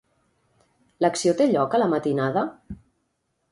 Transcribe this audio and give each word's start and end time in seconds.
L'acció 1.05 1.35
té 1.43 1.47
lloc 1.53 1.77
a 1.77 1.83
la 1.83 1.91
matinada? 1.93 2.47